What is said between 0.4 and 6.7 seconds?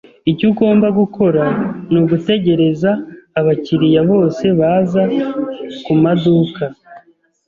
ugomba gukora ni ugutegereza abakiriya bose baza kumaduka.